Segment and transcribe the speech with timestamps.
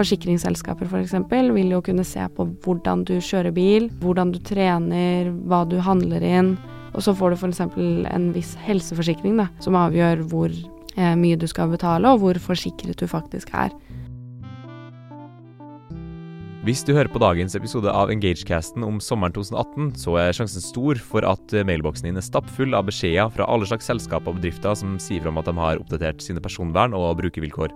[0.00, 1.12] Forsikringsselskaper f.eks.
[1.28, 5.76] For vil jo kunne se på hvordan du kjører bil, hvordan du trener, hva du
[5.84, 6.54] handler inn.
[6.94, 7.60] Og så får du f.eks.
[8.08, 12.96] en viss helseforsikring da, som avgjør hvor eh, mye du skal betale, og hvor forsikret
[12.96, 13.74] du faktisk er.
[16.64, 21.00] Hvis du hører på dagens episode av Engagecasten om sommeren 2018, så er sjansen stor
[21.00, 24.98] for at mailboksen din er stappfull av beskjeder fra alle slags selskaper og bedrifter som
[25.00, 27.72] sier fra at de har oppdatert sine personvern og brukervilkår.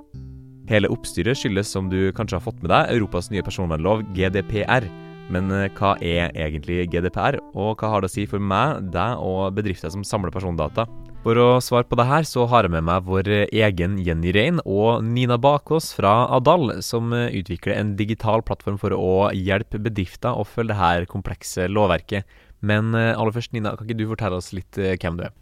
[0.64, 4.86] Hele oppstyret skyldes, som du kanskje har fått med deg, Europas nye personvernlov, GDPR.
[5.32, 9.20] Men eh, hva er egentlig GDPR, og hva har det å si for meg, deg
[9.20, 10.86] og bedrifter som samler persondata?
[11.24, 14.60] For å svare på det her, så har jeg med meg vår egen Jenny Rein
[14.64, 20.44] og Nina Bakås fra Adal, som utvikler en digital plattform for å hjelpe bedrifter å
[20.48, 22.24] følge det her komplekse lovverket.
[22.64, 25.36] Men eh, aller først, Nina, kan ikke du fortelle oss litt eh, hvem du er?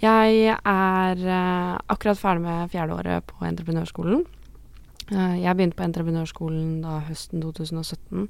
[0.00, 1.20] Jeg er
[1.86, 4.24] akkurat ferdig med fjerdeåret på entreprenørskolen.
[5.12, 8.28] Jeg begynte på entreprenørskolen da høsten 2017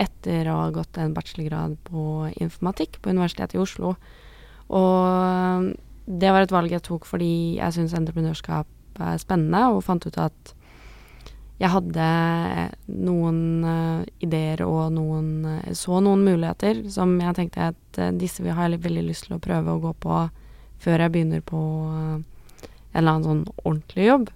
[0.00, 3.94] etter å ha gått en bachelorgrad på informatikk på Universitetet i Oslo.
[4.72, 5.74] Og
[6.06, 10.18] det var et valg jeg tok fordi jeg syns entreprenørskap er spennende, og fant ut
[10.20, 10.54] at
[11.60, 12.04] jeg hadde
[12.88, 18.40] noen uh, ideer og noen uh, så noen muligheter som jeg tenkte at uh, disse
[18.40, 20.22] har jeg veldig lyst til å prøve å gå på
[20.80, 22.24] før jeg begynner på en
[22.96, 24.30] eller annen sånn ordentlig jobb.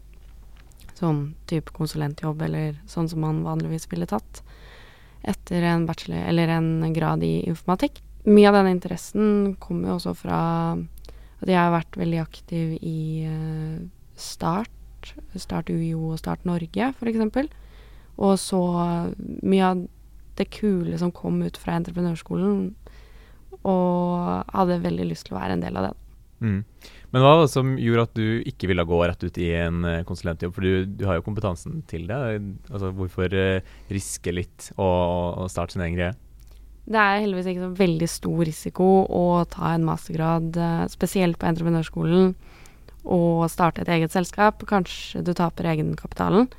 [0.95, 4.45] Sånn type konsulentjobb eller sånn som man vanligvis ville tatt
[5.25, 8.03] etter en bachelor eller en grad i informatikk.
[8.28, 10.41] Mye av denne interessen kommer jo også fra
[11.41, 13.83] at jeg har vært veldig aktiv i uh,
[14.17, 14.70] Start,
[15.36, 17.51] Start UiO og Start Norge f.eks.
[18.14, 18.62] Og så
[19.42, 19.83] mye av
[20.39, 22.73] det kule som kom ut fra entreprenørskolen,
[23.64, 25.92] og hadde veldig lyst til å være en del av det.
[26.45, 26.61] Mm.
[27.14, 29.84] Men hva var det som gjorde at du ikke ville gå rett ut i en
[29.89, 30.55] eh, konsulentjobb?
[30.56, 32.19] For du, du har jo kompetansen til det.
[32.73, 36.17] Altså, hvorfor uh, riske litt og, og starte sin egen greie?
[36.84, 41.48] Det er heldigvis ikke så veldig stor risiko å ta en mastergrad, uh, spesielt på
[41.48, 42.35] entreprenørskolen,
[43.05, 44.67] og starte et eget selskap.
[44.68, 46.51] Kanskje du taper egenkapitalen,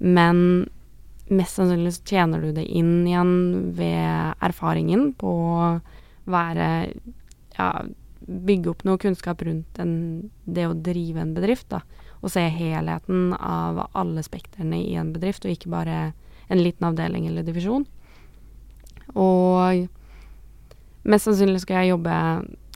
[0.00, 0.42] men
[1.28, 3.32] mest sannsynlig så tjener du det inn igjen
[3.76, 5.70] ved erfaringen på å
[6.28, 6.68] være
[7.58, 7.68] ja,
[8.28, 9.92] bygge opp noe kunnskap rundt en,
[10.44, 11.82] det å drive en bedrift, da.
[12.20, 15.98] Og se helheten av alle spektrene i en bedrift, og ikke bare
[16.48, 17.86] en liten avdeling eller divisjon.
[19.16, 19.88] Og
[21.08, 22.14] mest sannsynlig skal jeg jobbe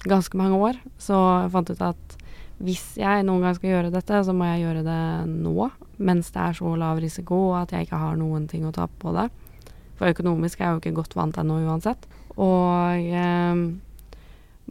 [0.09, 2.19] ganske mange år, så jeg fant ut at
[2.63, 5.69] hvis jeg noen gang skal gjøre dette, så må jeg gjøre det nå,
[6.03, 9.15] mens det er så lav risiko at jeg ikke har noen ting å tape på
[9.17, 9.29] det.
[9.99, 12.07] For økonomisk er jeg jo ikke godt vant ennå uansett.
[12.39, 13.65] Og eh,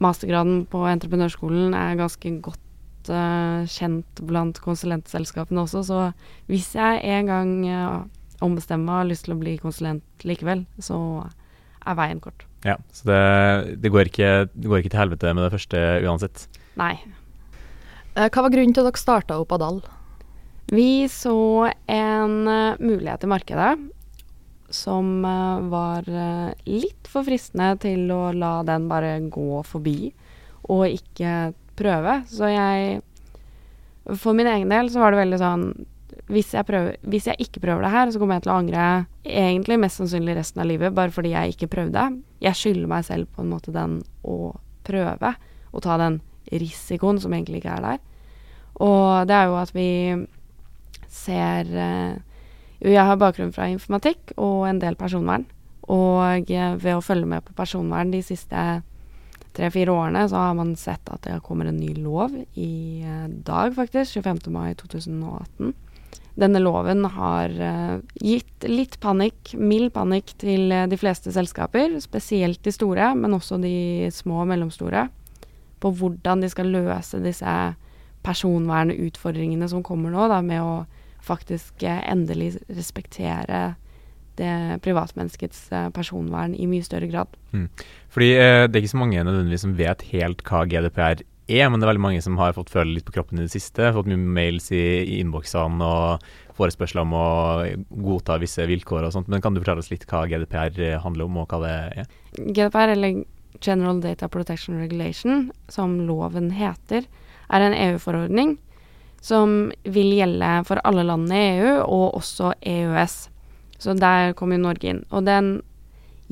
[0.02, 6.00] mastergraden på entreprenørskolen er ganske godt uh, kjent blant konsulentselskapene også, så
[6.52, 7.98] hvis jeg en gang uh,
[8.46, 10.98] ombestemmer meg og har lyst til å bli konsulent likevel, så
[11.82, 12.46] er veien kort.
[12.66, 13.22] Ja, Så det,
[13.82, 16.46] det, går ikke, det, går ikke, til helvete med det første uansett?
[16.78, 16.94] Nei.
[18.14, 19.80] Eh, hva var grunnen til at dere starta opp Adal?
[20.72, 22.36] Vi så en
[22.80, 23.72] mulighet i markedet
[24.76, 30.12] som uh, var uh, litt for fristende til å la den bare gå forbi
[30.72, 32.22] og ikke prøve.
[32.30, 33.02] Så jeg
[34.18, 35.66] For min egen del så var det veldig sånn
[36.32, 38.84] hvis jeg, prøver, hvis jeg ikke prøver det her, så kommer jeg til å angre
[39.28, 42.06] egentlig mest sannsynlig resten av livet, bare fordi jeg ikke prøvde.
[42.44, 44.54] Jeg skylder meg selv på en måte den å
[44.88, 45.34] prøve,
[45.72, 46.22] og ta den
[46.52, 48.00] risikoen som egentlig ikke er der.
[48.80, 49.90] Og det er jo at vi
[51.12, 52.22] ser jo,
[52.82, 55.46] jeg har bakgrunn fra informatikk og en del personvern.
[55.92, 58.82] Og eh, ved å følge med på personvern de siste
[59.56, 63.76] tre-fire årene, så har man sett at det kommer en ny lov i eh, dag,
[63.78, 64.18] faktisk.
[64.22, 64.48] 25.
[64.54, 65.74] mai 2018.
[66.42, 71.98] Denne loven har uh, gitt litt panikk, mild panikk, til uh, de fleste selskaper.
[72.02, 75.10] Spesielt de store, men også de små og mellomstore.
[75.84, 77.56] På hvordan de skal løse disse
[78.24, 80.74] personvernutfordringene som kommer nå, da, med å
[81.22, 83.76] faktisk eh, endelig respektere
[84.40, 87.36] det privatmenneskets eh, personvern i mye større grad.
[87.52, 87.68] Mm.
[88.12, 91.22] Fordi eh, Det er ikke så mange nødvendigvis som vet helt hva GDPR
[91.52, 93.54] er, men det er veldig mange som har fått føle litt på kroppen i det
[93.54, 93.92] siste.
[93.96, 97.28] Fått mye mails i, i innboksene og forespørsler om å
[98.06, 99.30] godta visse vilkår og sånt.
[99.32, 102.12] Men kan du fortelle oss litt hva GDPR handler om, og hva det er?
[102.40, 103.24] GDPR, eller
[103.60, 107.08] General Data Protection Regulation, som loven heter,
[107.52, 108.56] er en EU-forordning
[109.22, 113.18] som vil gjelde for alle landene i EU, og også EØS.
[113.82, 115.04] Så der kommer jo Norge inn.
[115.14, 115.54] Og den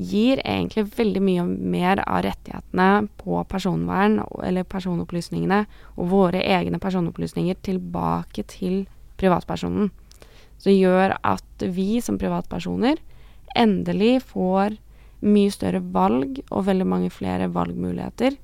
[0.00, 5.64] gir egentlig veldig mye mer av rettighetene på personvern, eller personopplysningene,
[5.96, 8.84] og våre egne personopplysninger tilbake til
[9.20, 9.90] privatpersonen.
[10.60, 12.98] som gjør at vi som privatpersoner
[13.56, 14.76] endelig får
[15.20, 18.38] mye større valg og veldig mange flere valgmuligheter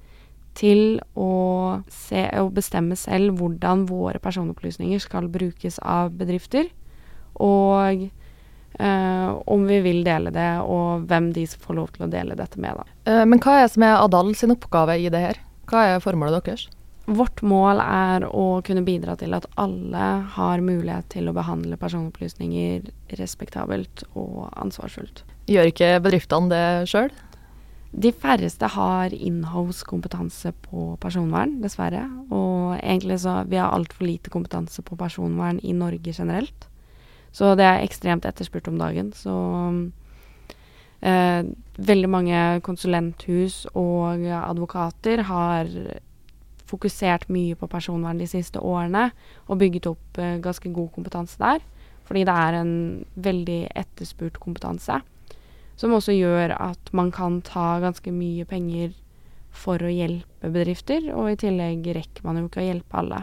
[0.57, 6.71] til å se å bestemme selv hvordan våre personopplysninger skal brukes av bedrifter,
[7.37, 12.13] og eh, om vi vil dele det, og hvem de som får lov til å
[12.13, 12.81] dele dette med.
[12.81, 12.97] Da.
[13.13, 15.45] Eh, men hva er det som er Adal sin oppgave i det her?
[15.69, 16.69] Hva er formålet deres?
[17.07, 22.89] Vårt mål er å kunne bidra til at alle har mulighet til å behandle personopplysninger
[23.21, 25.23] respektabelt og ansvarsfullt.
[25.47, 27.13] Gjør ikke bedriftene det sjøl?
[27.97, 32.05] De færreste har inhouse-kompetanse på personvern, dessverre.
[32.29, 36.69] Og egentlig så vi har altfor lite kompetanse på personvern i Norge generelt.
[37.33, 39.15] Så det er ekstremt etterspurt om dagen.
[39.17, 39.33] Så
[41.01, 41.49] eh,
[41.79, 45.73] veldig mange konsulenthus og advokater har
[46.67, 49.11] fokusert mye på personvern de siste årene
[49.47, 51.65] og bygget opp eh, ganske god kompetanse der.
[52.07, 52.73] Fordi det er en
[53.17, 55.01] veldig etterspurt kompetanse.
[55.77, 58.95] Som også gjør at man kan ta ganske mye penger
[59.57, 63.23] for å hjelpe bedrifter, og i tillegg rekker man jo ikke å hjelpe alle.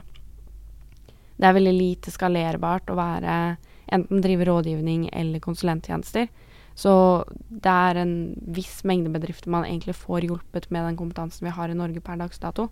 [1.37, 3.37] Det er veldig lite skalerbart å være
[3.93, 6.29] enten drive rådgivning eller konsulenttjenester.
[6.75, 6.93] Så
[7.49, 8.13] det er en
[8.55, 12.17] viss mengde bedrifter man egentlig får hjulpet med den kompetansen vi har i Norge per
[12.21, 12.69] dags dato.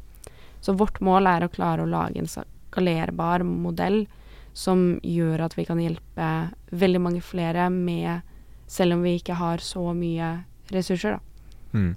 [0.61, 4.05] Så vårt mål er å klare å lage en skalerbar modell
[4.53, 6.29] som gjør at vi kan hjelpe
[6.71, 8.25] veldig mange flere med
[8.71, 10.33] selv om vi ikke har så mye
[10.71, 11.49] ressurser, da.
[11.75, 11.95] Mm.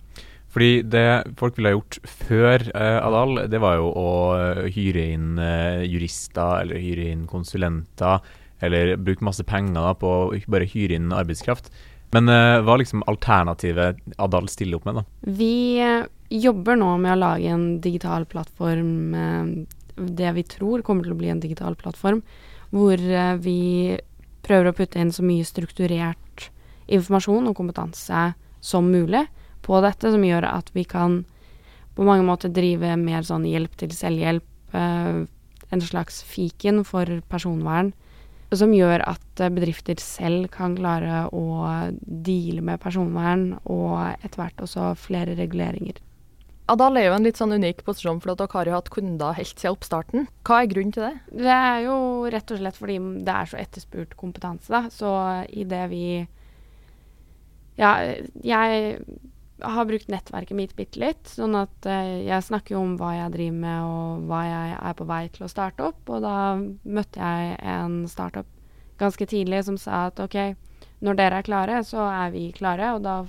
[0.54, 1.06] Fordi det
[1.38, 5.82] folk ville ha gjort før eh, Adal, det var jo å eh, hyre inn eh,
[5.90, 8.22] jurister eller hyre inn konsulenter,
[8.62, 11.72] eller bruke masse penger da, på å ikke bare hyre inn arbeidskraft.
[12.14, 15.32] Men eh, hva liksom alternativet Adal stiller opp med, da?
[15.40, 21.06] Vi eh, jobber nå med å lage en digital plattform, eh, det vi tror kommer
[21.06, 22.22] til å bli en digital plattform,
[22.74, 22.98] hvor
[23.38, 23.94] vi
[24.42, 26.18] prøver å putte inn så mye strukturert
[26.86, 28.30] informasjon og kompetanse
[28.64, 29.24] som mulig
[29.64, 31.22] på dette, som gjør at vi kan
[31.94, 35.24] på mange måter drive mer sånn hjelp til selvhjelp, eh,
[35.74, 37.92] en slags fiken for personvern,
[38.54, 41.44] som gjør at bedrifter selv kan klare å
[41.98, 45.98] deale med personvern, og etter hvert også flere reguleringer.
[46.72, 49.36] Adal er jo en litt sånn unik posisjon, for at dere har jo hatt kunder
[49.36, 50.28] helt siden oppstarten.
[50.48, 51.42] Hva er grunnen til det?
[51.44, 51.96] Det er jo
[52.32, 52.96] rett og slett fordi
[53.26, 54.86] det er så etterspurt kompetanse, da.
[54.88, 55.10] Så
[55.52, 56.06] i det vi
[57.80, 57.92] ja,
[58.44, 58.98] jeg
[59.64, 61.28] har brukt nettverket mitt bitte litt.
[61.30, 64.96] Sånn at uh, jeg snakker jo om hva jeg driver med og hva jeg er
[64.98, 66.02] på vei til å starte opp.
[66.10, 68.50] Og da møtte jeg en startup
[69.00, 70.38] ganske tidlig som sa at OK,
[71.04, 73.24] når dere er klare, så er vi klare, og da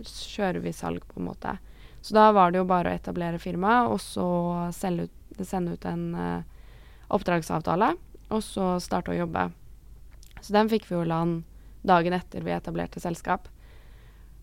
[0.00, 1.56] kjører vi salg, på en måte.
[2.00, 4.26] Så da var det jo bare å etablere firma, og så
[4.72, 6.72] ut, sende ut en uh,
[7.12, 7.92] oppdragsavtale,
[8.32, 9.50] og så starte å jobbe.
[10.40, 11.44] Så den fikk vi jo land
[11.86, 13.50] dagen etter vi etablerte selskap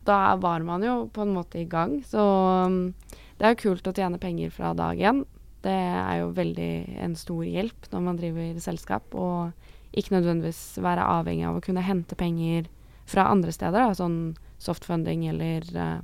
[0.08, 2.00] da var man jo på en måte i gang.
[2.08, 2.22] Så
[2.66, 2.94] um,
[3.38, 5.24] det er jo kult å tjene penger fra dag én.
[5.64, 6.72] Det er jo veldig
[7.06, 9.54] en stor hjelp når man driver selskap, og
[9.96, 12.68] ikke nødvendigvis være avhengig av å kunne hente penger
[13.08, 16.02] fra andre steder, da, sånn softfunding eller uh,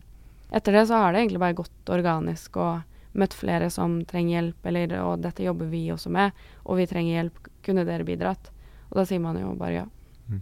[0.49, 2.79] Etter det så har det egentlig bare gått organisk og
[3.21, 6.33] møtt flere som trenger hjelp, eller og dette jobber vi også med,
[6.65, 8.49] og vi trenger hjelp, kunne dere bidratt?
[8.89, 9.85] Og da sier man jo bare ja.
[10.29, 10.41] Mm.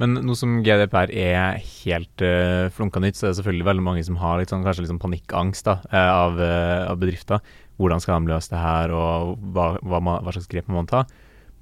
[0.00, 4.02] Men nå som GDPR er helt uh, flunka nytt, så er det selvfølgelig veldig mange
[4.06, 7.54] som har litt sånn, kanskje litt sånn panikkangst da, uh, av, uh, av, bedrifter.
[7.78, 11.04] Hvordan skal de løse det her, og hva, hva, hva, slags grep må man ta?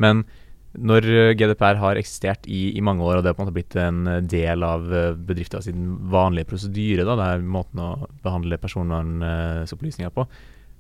[0.01, 0.25] Men
[0.77, 3.77] når GDPR har eksistert i, i, mange år, og det har på en måte blitt
[3.81, 4.85] en del av
[5.25, 7.93] bedrifter sin vanlige prosedyre, da, det er måten å
[8.25, 10.27] behandle personvernopplysninger på,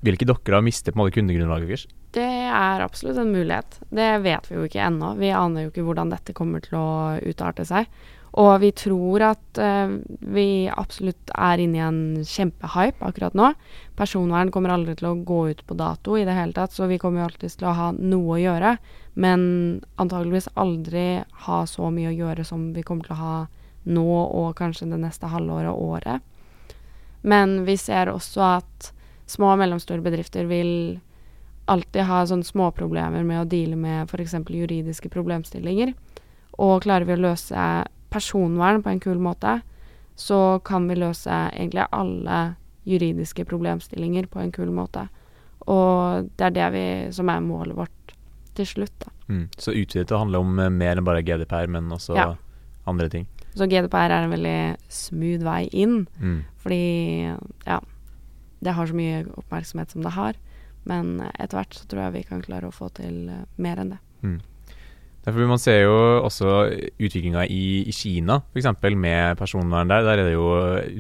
[0.07, 1.87] vil ikke dere miste på en måte kundegrunnlaget deres?
[2.17, 3.81] Det er absolutt en mulighet.
[3.93, 5.15] Det vet vi jo ikke ennå.
[5.21, 6.91] Vi aner jo ikke hvordan dette kommer til å
[7.27, 7.91] utarte seg.
[8.37, 13.53] Og vi tror at uh, vi absolutt er inne i en kjempehype akkurat nå.
[13.97, 16.99] Personvern kommer aldri til å gå ut på dato i det hele tatt, så vi
[17.01, 18.75] kommer jo alltid til å ha noe å gjøre.
[19.17, 19.47] Men
[19.97, 21.07] antageligvis aldri
[21.47, 23.39] ha så mye å gjøre som vi kommer til å ha
[23.87, 26.33] nå og kanskje det neste halvåret og året.
[27.27, 28.93] Men vi ser også at
[29.27, 31.01] små og mellomstore bedrifter vil
[31.67, 34.37] alltid ha sånne småproblemer med å deale med f.eks.
[34.47, 35.93] juridiske problemstillinger.
[36.63, 37.65] Og klarer vi å løse
[38.13, 39.59] personvern på en kul måte,
[40.17, 42.39] så kan vi løse egentlig alle
[42.87, 45.09] juridiske problemstillinger på en kul måte.
[45.67, 48.15] Og det er det vi, som er målet vårt
[48.57, 48.95] til slutt.
[49.03, 49.11] Da.
[49.27, 49.49] Mm.
[49.59, 52.29] Så utvidet handler om eh, mer enn bare GDPR, men også ja.
[52.89, 53.27] andre ting?
[53.57, 54.61] Så GDPR er en veldig
[54.93, 56.41] smooth vei inn, mm.
[56.63, 56.81] fordi
[57.67, 57.83] ja
[58.67, 60.37] det har så mye oppmerksomhet som det har.
[60.87, 63.95] Men etter hvert så tror jeg vi kan klare å få til uh, mer enn
[63.95, 64.03] det.
[64.27, 64.39] Mm.
[65.27, 66.51] Derfor Man ser jo også
[67.03, 68.69] utviklinga i, i Kina, f.eks.
[68.95, 70.05] med personvern der.
[70.07, 70.51] Der er det jo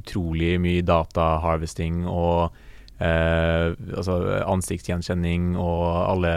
[0.00, 2.50] utrolig mye data harvesting og
[2.99, 4.16] eh, altså
[4.50, 6.32] ansiktsgjenkjenning og alle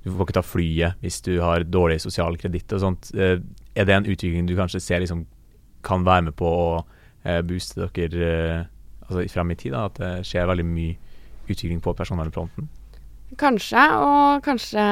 [0.00, 3.12] Du får ikke ta flyet hvis du har dårlig sosial kreditt og sånt.
[3.12, 3.36] Eh,
[3.76, 5.26] er det en utvikling du kanskje ser liksom
[5.84, 6.70] kan være med på å
[7.24, 8.64] eh, booste dere eh,
[9.10, 9.74] altså frem i tid?
[9.76, 10.98] Da, at det skjer veldig mye
[11.50, 12.68] utvikling på personvernfronten?
[13.38, 14.82] Kanskje, og kanskje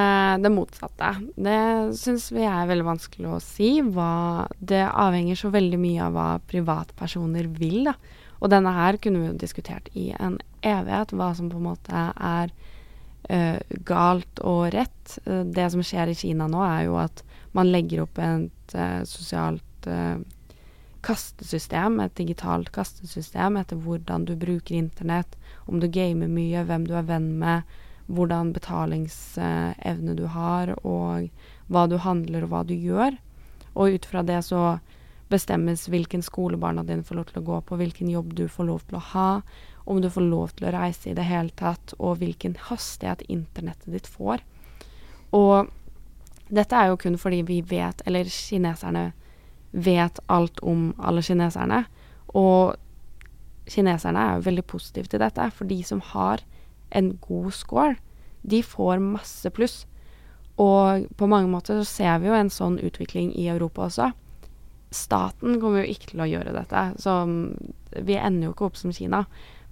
[0.44, 1.10] det motsatte.
[1.34, 1.58] Det
[1.98, 3.72] syns vi er veldig vanskelig å si.
[3.82, 7.96] Hva, det avhenger så veldig mye av hva privatpersoner vil, da.
[8.38, 12.04] Og denne her kunne vi jo diskutert i en evighet, hva som på en måte
[12.14, 12.52] er
[13.26, 13.58] uh,
[13.88, 15.18] galt og rett.
[15.26, 17.24] Uh, det som skjer i Kina nå, er jo at
[17.58, 19.64] man legger opp et uh, sosialt
[21.04, 25.36] kastesystem, et digitalt kastesystem etter hvordan du bruker internett,
[25.66, 27.78] om du gamer mye, hvem du er venn med
[28.08, 31.28] hvordan betalingsevne du har, og
[31.68, 33.18] hva du handler og hva du gjør.
[33.76, 34.78] Og ut fra det så
[35.28, 38.68] bestemmes hvilken skole barna dine får lov til å gå på, hvilken jobb du får
[38.70, 39.30] lov til å ha,
[39.88, 43.92] om du får lov til å reise i det hele tatt, og hvilken hastighet internettet
[43.92, 44.44] ditt får.
[45.36, 45.68] Og
[46.48, 49.10] dette er jo kun fordi vi vet, eller kineserne
[49.72, 51.84] vet alt om alle kineserne.
[52.36, 52.76] Og
[53.68, 56.44] kineserne er jo veldig positive til dette, for de som har
[56.96, 57.96] en god score,
[58.42, 59.82] de får masse pluss.
[60.58, 64.10] Og på mange måter så ser vi jo en sånn utvikling i Europa også.
[64.94, 67.20] Staten kommer jo ikke til å gjøre dette, så
[67.92, 69.26] vi ender jo ikke opp som Kina.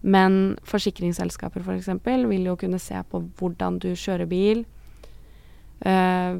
[0.06, 1.88] Men forsikringsselskaper f.eks.
[2.04, 4.62] For vil jo kunne se på hvordan du kjører bil,
[5.88, 6.38] øh,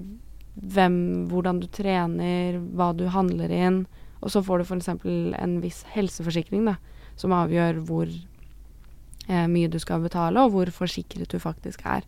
[0.56, 3.84] hvem, hvordan du trener, hva du handler inn.
[4.25, 4.88] Og så får du f.eks.
[4.88, 6.76] en viss helseforsikring da,
[7.20, 12.06] som avgjør hvor eh, mye du skal betale, og hvor forsikret du faktisk er.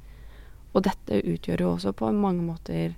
[0.72, 2.96] Og dette utgjør jo også på mange måter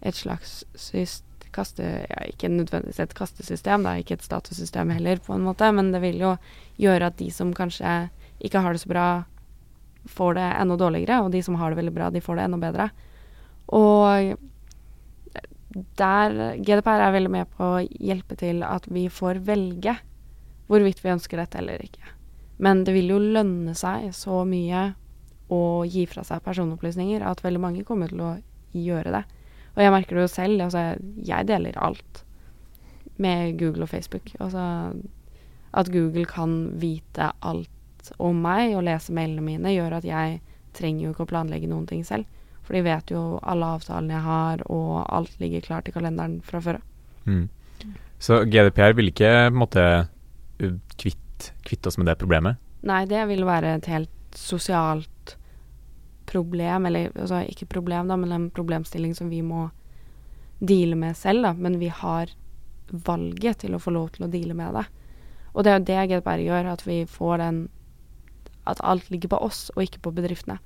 [0.00, 5.18] et slags syst, kaste, ja, ikke nødvendigvis et kastesystem, det er ikke et statussystem heller,
[5.18, 6.36] på en måte, men det vil jo
[6.78, 9.06] gjøre at de som kanskje ikke har det så bra,
[10.08, 12.60] får det enda dårligere, og de som har det veldig bra, de får det enda
[12.62, 12.86] bedre.
[13.76, 14.38] Og
[15.70, 19.94] der GDPR er veldig med på å hjelpe til at vi får velge
[20.70, 22.14] hvorvidt vi ønsker dette eller ikke.
[22.62, 24.90] Men det vil jo lønne seg så mye
[25.50, 28.32] å gi fra seg personopplysninger at veldig mange kommer til å
[28.76, 29.22] gjøre det.
[29.74, 30.66] Og jeg merker det jo selv.
[30.66, 30.84] Altså,
[31.26, 32.22] jeg deler alt
[33.20, 34.34] med Google og Facebook.
[34.38, 34.62] Altså
[35.70, 40.40] at Google kan vite alt om meg og lese mailene mine, gjør at jeg
[40.74, 42.26] trenger jo ikke å planlegge noen ting selv.
[42.70, 46.60] For de vet jo alle avtalene jeg har, og alt ligger klart i kalenderen fra
[46.62, 46.84] før av.
[47.26, 47.48] Mm.
[48.22, 49.86] Så GDPR vil ikke på en måte
[50.94, 52.60] kvitte kvitt oss med det problemet?
[52.86, 55.34] Nei, det vil være et helt sosialt
[56.30, 59.66] problem, eller altså ikke problem, da, men en problemstilling som vi må
[60.62, 61.52] deale med selv, da.
[61.58, 62.30] Men vi har
[62.90, 64.86] valget til å få lov til å deale med det.
[65.50, 67.60] Og det er jo det GDPR gjør, at vi får den
[68.68, 70.58] At alt ligger på oss, og ikke på bedriftene.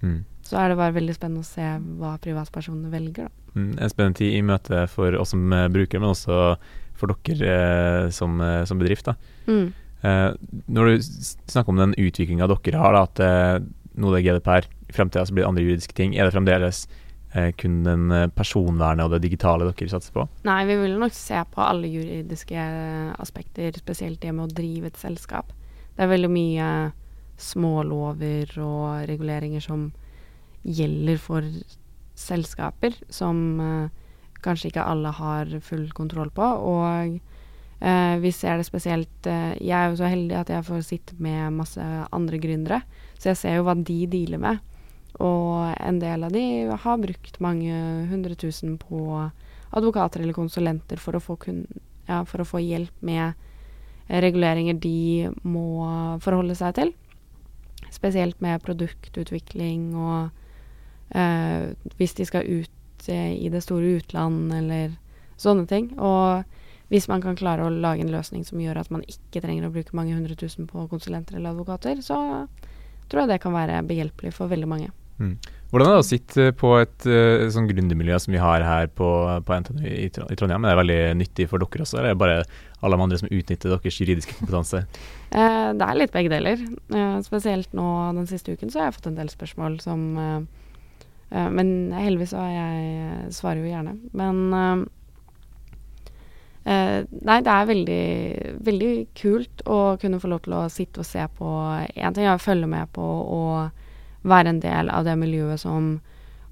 [0.00, 0.22] Mm.
[0.48, 1.64] Så er det bare veldig spennende å se
[2.00, 3.46] hva privatpersonene velger, da.
[3.58, 6.38] Mm, en spennende tid i møte for oss som brukere, men også
[6.98, 9.06] for dere eh, som, eh, som, bedrift.
[9.08, 9.14] da.
[9.46, 9.68] Mm.
[10.70, 14.68] Når du snakker om den utviklinga dere har, da, at uh, nå det er GDPR,
[14.86, 16.86] i fremtida så blir det andre juridiske ting, er det fremdeles
[17.60, 20.22] kun den personvernet og det digitale dere satser på?
[20.46, 22.62] Nei, vi vil nok se på alle juridiske
[23.18, 25.50] aspekter, spesielt det med å drive et selskap.
[25.98, 26.70] Det er veldig mye
[27.42, 29.90] smålover og reguleringer som
[30.62, 31.46] gjelder for
[32.18, 33.38] selskaper, som
[34.42, 36.42] kanskje ikke alle har full kontroll på.
[36.42, 37.18] og
[37.78, 41.14] Uh, vi ser det spesielt uh, Jeg er jo så heldig at jeg får sitte
[41.22, 42.80] med masse andre gründere,
[43.14, 44.58] så jeg ser jo hva de dealer med.
[45.22, 46.42] Og en del av de
[46.74, 47.70] har brukt mange
[48.10, 49.30] hundre tusen på
[49.70, 51.62] advokater eller konsulenter for å få, kun,
[52.08, 53.38] ja, for å få hjelp med
[54.08, 55.86] reguleringer de må
[56.24, 56.92] forholde seg til.
[57.94, 60.34] Spesielt med produktutvikling og
[61.14, 62.74] uh, hvis de skal ut
[63.08, 64.96] i det store utland eller
[65.40, 65.92] sånne ting.
[66.02, 66.44] Og
[66.92, 69.72] hvis man kan klare å lage en løsning som gjør at man ikke trenger å
[69.72, 72.18] bruke mange hundre tusen på konsulenter eller advokater, så
[73.08, 74.90] tror jeg det kan være behjelpelig for veldig mange.
[75.18, 75.34] Mm.
[75.68, 79.08] Hvordan er det å sitte på et uh, sånn gründermiljø som vi har her på,
[79.44, 80.64] på NTNU i, i Trondheim?
[80.64, 82.38] Er det veldig nyttig for dere også, eller er det bare
[82.78, 84.84] alle de andre som utnytter deres juridiske kompetanse?
[85.34, 86.62] uh, det er litt begge deler.
[86.94, 90.06] Uh, spesielt nå den siste uken så har jeg fått en del spørsmål som
[91.28, 93.98] Men heldigvis så jeg svarer jo gjerne.
[94.16, 94.86] Men
[96.68, 98.02] Uh, nei, det er veldig,
[98.66, 101.52] veldig kult å kunne få lov til å sitte og se på
[101.94, 105.94] Én ting er å følge med på og være en del av det miljøet som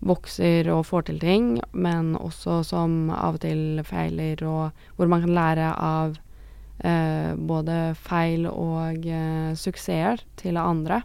[0.06, 5.24] vokser og får til ting, men også som av og til feiler, og hvor man
[5.24, 6.16] kan lære av
[6.84, 11.02] eh, både feil og eh, suksesser til andre.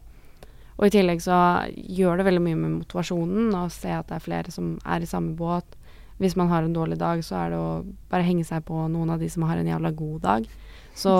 [0.81, 1.38] Og i tillegg så
[1.69, 5.09] gjør det veldig mye med motivasjonen å se at det er flere som er i
[5.09, 5.77] samme båt.
[6.21, 7.69] Hvis man har en dårlig dag, så er det å
[8.09, 10.50] bare henge seg på noen av de som har en jævla god dag.
[10.97, 11.13] Så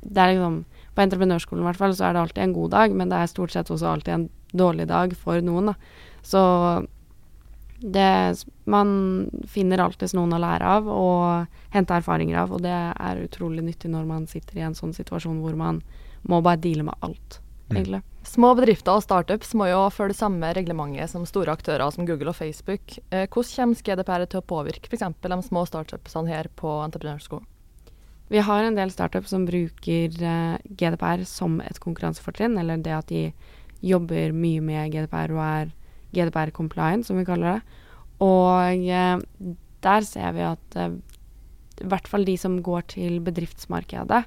[0.00, 0.64] det er liksom
[0.96, 3.28] På entreprenørskolen i hvert fall så er det alltid en god dag, men det er
[3.28, 4.22] stort sett også alltid en
[4.56, 5.74] dårlig dag for noen, da.
[6.24, 6.40] Så
[7.84, 13.20] det Man finner alltids noen å lære av og hente erfaringer av, og det er
[13.20, 15.82] utrolig nyttig når man sitter i en sånn situasjon hvor man
[16.24, 17.40] må bare deale med alt,
[17.72, 18.02] mm.
[18.26, 22.38] Små bedrifter og startups må jo følge samme reglementet som store aktører som Google og
[22.38, 22.98] Facebook.
[23.10, 25.04] Eh, hvordan kommer GDPR til å påvirke f.eks.
[25.22, 27.46] de små startupsene her på entreprenørskolen?
[28.28, 33.12] Vi har en del startups som bruker eh, GDPR som et konkurransefortrinn, eller det at
[33.12, 33.28] de
[33.86, 35.70] jobber mye med GDPR og er
[36.16, 37.84] GDPR compliant, som vi kaller det.
[38.26, 39.54] Og eh,
[39.86, 40.98] der ser vi at eh,
[41.76, 44.24] i hvert fall de som går til bedriftsmarkedet,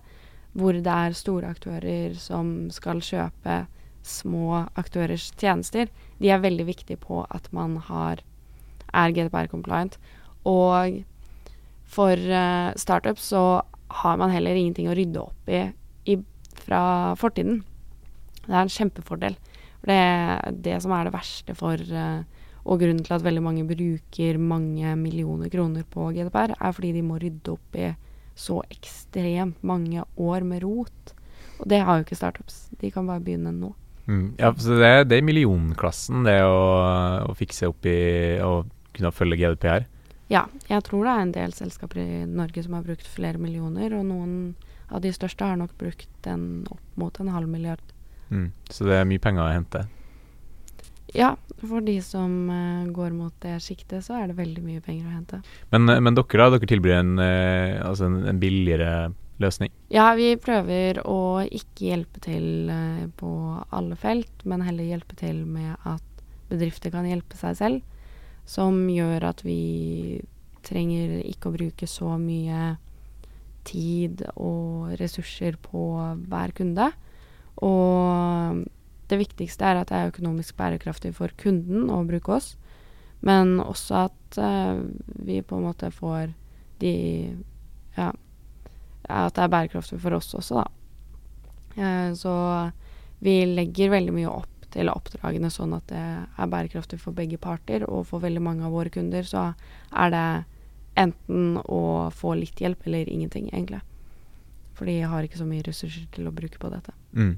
[0.58, 3.62] hvor det er store aktører som skal kjøpe
[4.06, 5.90] små aktørers tjenester,
[6.20, 8.24] de er veldig viktige på at man har,
[8.94, 10.00] er GDPR compliant.
[10.48, 11.04] Og
[11.90, 13.62] for uh, startups så
[14.02, 15.64] har man heller ingenting å rydde opp i,
[16.10, 16.18] i
[16.64, 17.64] fra fortiden.
[18.46, 19.38] Det er en kjempefordel.
[19.80, 22.22] For det det som er det verste for uh,
[22.70, 27.02] Og grunnen til at veldig mange bruker mange millioner kroner på GDPR, er fordi de
[27.02, 27.88] må rydde opp i
[28.40, 31.14] så ekstremt mange år med rot.
[31.60, 32.68] Og det har jo ikke startups.
[32.80, 33.74] De kan bare begynne nå.
[34.10, 36.62] Mm, ja, så det, det er millionklassen, det å,
[37.30, 38.00] å fikse opp i
[38.42, 38.64] å
[38.96, 39.86] kunne følge GDPR?
[40.30, 43.94] Ja, jeg tror det er en del selskaper i Norge som har brukt flere millioner,
[43.98, 44.34] og noen
[44.90, 47.84] av de største har nok brukt en opp mot en halv milliard.
[48.30, 48.50] Mm.
[48.70, 49.86] Så det er mye penger å hente?
[51.16, 55.08] Ja, for de som uh, går mot det sjiktet, så er det veldig mye penger
[55.08, 55.42] å hente.
[55.74, 59.12] Men, men dere da, dere tilbyr en, uh, altså en, en, billigere
[59.42, 59.74] løsning?
[59.94, 63.32] Ja, vi prøver å ikke hjelpe til uh, på
[63.76, 66.06] alle felt, men heller hjelpe til med at
[66.50, 67.98] bedrifter kan hjelpe seg selv.
[68.50, 70.22] Som gjør at vi
[70.66, 72.76] trenger ikke å bruke så mye
[73.68, 75.84] tid og ressurser på
[76.30, 76.90] hver kunde.
[77.66, 78.66] Og
[79.10, 82.54] det viktigste er at det er økonomisk bærekraftig for kunden å bruke oss,
[83.26, 84.82] men også at uh,
[85.26, 86.34] vi på en måte får
[86.80, 86.94] de
[87.98, 88.14] Ja,
[89.10, 90.68] at det er bærekraftig for oss også, da.
[91.80, 92.34] Uh, så
[93.20, 97.84] vi legger veldig mye opp til oppdragene sånn at det er bærekraftig for begge parter,
[97.90, 99.50] og for veldig mange av våre kunder så
[99.90, 100.26] er det
[101.00, 103.82] enten å få litt hjelp eller ingenting, egentlig.
[104.78, 106.94] For de har ikke så mye ressurser til å bruke på dette.
[107.18, 107.36] Mm.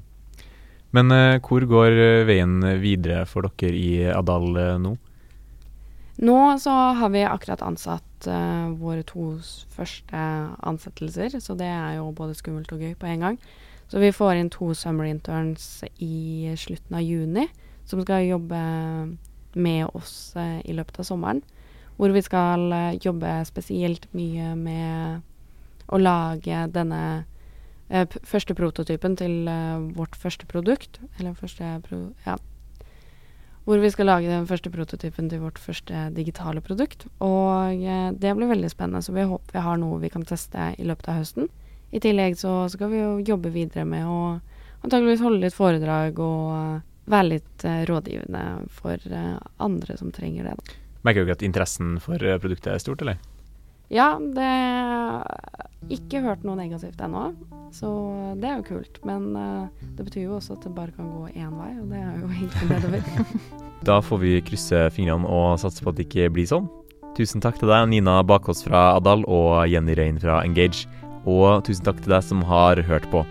[0.92, 4.92] Men uh, hvor går eh, veien videre for dere i Adal uh, nå?
[6.22, 9.38] Nå så har vi akkurat ansatt uh, våre to
[9.72, 10.24] første
[10.60, 13.40] ansettelser, så det er jo både skummelt og gøy på en gang.
[13.88, 17.48] Så vi får inn to summer interns i slutten av juni,
[17.88, 18.60] som skal jobbe
[19.52, 21.42] med oss i løpet av sommeren.
[21.98, 22.72] Hvor vi skal
[23.04, 25.20] jobbe spesielt mye med
[25.92, 27.28] å lage denne eh,
[28.24, 31.00] første prototypen til eh, vårt første produkt.
[31.18, 32.00] Eller første pro...
[32.26, 32.38] Ja.
[33.64, 37.06] Hvor vi skal lage den første prototypen til vårt første digitale produkt.
[37.22, 40.72] Og eh, det blir veldig spennende, så vi håper vi har noe vi kan teste
[40.78, 41.50] i løpet av høsten.
[41.92, 44.20] I tillegg så skal vi jo jobbe videre med å
[44.82, 46.80] antageligvis holde litt foredrag og eh,
[47.12, 49.12] være litt rådgivende for
[49.58, 50.76] andre som trenger det.
[51.02, 53.18] Merker du ikke at interessen for produktet er stort, eller?
[53.92, 54.52] Ja, det
[55.92, 57.32] Ikke hørt noe negativt ennå,
[57.74, 57.88] så
[58.40, 59.00] det er jo kult.
[59.04, 59.66] Men uh,
[59.98, 62.30] det betyr jo også at det bare kan gå én vei, og det er jo
[62.30, 63.34] egentlig nedover.
[63.88, 66.70] da får vi krysse fingrene og satse på at det ikke blir sånn.
[67.18, 70.86] Tusen takk til deg, Nina Bakås fra Adal og Jenny Rein fra Engage.
[71.28, 73.26] Og tusen takk til deg som har hørt på.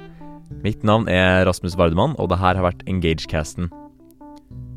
[0.62, 3.72] Mitt navn er Rasmus Vardemann, og det her har vært Engagecasten.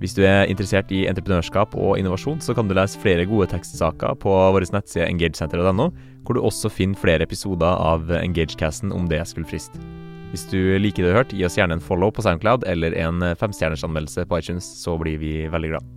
[0.05, 4.19] Hvis du er interessert i entreprenørskap og innovasjon, så kan du lese flere gode tekstsaker
[4.21, 5.87] på vår nettside engagecenter.no,
[6.29, 9.81] hvor du også finner flere episoder av Engagecasten om det skulle friste.
[10.29, 13.01] Hvis du liker det du har hørt, gi oss gjerne en follow på SoundCloud eller
[13.01, 15.93] en femstjerners anmeldelse på iTunes, så blir vi veldig glad.